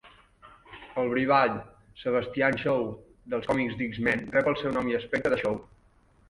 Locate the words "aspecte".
5.03-5.35